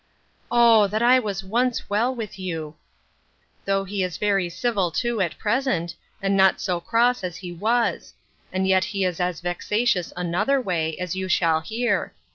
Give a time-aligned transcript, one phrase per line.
[0.51, 0.87] Oh!
[0.87, 5.93] that I was once well with you!—Though he is very civil too at present,
[6.23, 8.15] and not so cross as he was:
[8.51, 12.13] and yet he is as vexatious another way, as you shall hear.